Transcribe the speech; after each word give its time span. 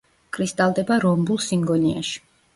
კრისტალდება 0.37 0.97
რომბულ 1.03 1.43
სინგონიაში. 1.49 2.19